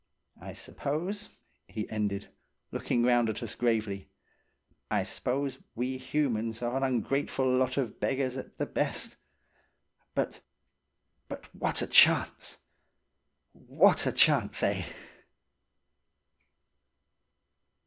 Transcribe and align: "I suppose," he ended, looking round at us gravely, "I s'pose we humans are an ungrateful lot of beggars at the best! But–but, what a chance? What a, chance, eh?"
"I 0.41 0.53
suppose," 0.53 1.29
he 1.67 1.87
ended, 1.91 2.27
looking 2.71 3.03
round 3.03 3.29
at 3.29 3.43
us 3.43 3.53
gravely, 3.53 4.09
"I 4.89 5.03
s'pose 5.03 5.59
we 5.75 5.99
humans 5.99 6.63
are 6.63 6.75
an 6.75 6.81
ungrateful 6.81 7.47
lot 7.47 7.77
of 7.77 7.99
beggars 7.99 8.35
at 8.35 8.57
the 8.57 8.65
best! 8.65 9.15
But–but, 10.15 11.53
what 11.55 11.83
a 11.83 11.85
chance? 11.87 12.57
What 13.53 14.07
a, 14.07 14.11
chance, 14.11 14.63
eh?" 14.63 14.85